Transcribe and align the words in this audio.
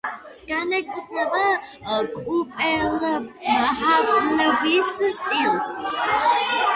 განეკუთვნება 0.51 1.41
კუპელჰალეს 2.13 4.89
სტილს. 5.19 5.69